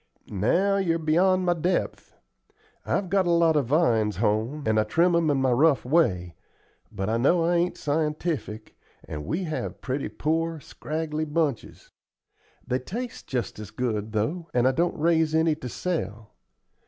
"Now, 0.31 0.77
you're 0.77 0.97
beyond 0.97 1.45
my 1.45 1.53
depth. 1.53 2.17
I've 2.87 3.07
got 3.07 3.27
a 3.27 3.29
lot 3.29 3.55
of 3.55 3.67
vines 3.67 4.15
home, 4.15 4.63
and 4.65 4.79
I 4.79 4.83
trim 4.83 5.15
'em 5.15 5.29
in 5.29 5.37
my 5.37 5.51
rough 5.51 5.85
way, 5.85 6.33
but 6.91 7.07
I 7.07 7.17
know 7.17 7.43
I 7.43 7.57
ain't 7.57 7.77
scientific, 7.77 8.75
and 9.07 9.27
we 9.27 9.43
have 9.43 9.79
pretty 9.79 10.09
poor, 10.09 10.59
scraggly 10.59 11.25
bunches. 11.25 11.91
They 12.65 12.79
taste 12.79 13.27
just 13.27 13.59
as 13.59 13.69
good, 13.69 14.11
though, 14.11 14.49
and 14.55 14.67
I 14.67 14.71
don't 14.71 14.97
raise 14.97 15.35
any 15.35 15.53
to 15.53 15.69
sell. 15.69 16.31